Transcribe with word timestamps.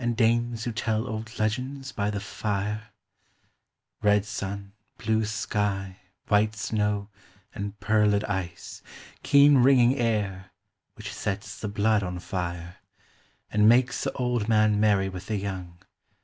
And 0.00 0.16
dames 0.16 0.64
who 0.64 0.72
tell 0.72 1.06
old 1.06 1.38
legends 1.38 1.92
by 1.92 2.10
the 2.10 2.18
fire? 2.18 2.88
Red 4.02 4.24
sun, 4.24 4.72
blue 4.98 5.24
sky, 5.24 5.98
white 6.26 6.56
snow, 6.56 7.08
and 7.54 7.78
pearled 7.78 8.24
ice, 8.24 8.82
Keen 9.22 9.58
ringing 9.58 9.94
air, 9.94 10.50
which 10.94 11.14
sets 11.14 11.56
the 11.60 11.68
blood 11.68 12.02
on 12.02 12.18
fire, 12.18 12.78
And 13.48 13.68
makes 13.68 14.02
the 14.02 14.12
old 14.14 14.48
man 14.48 14.80
merry 14.80 15.08
with 15.08 15.26
the 15.28 15.36
young. 15.36 15.78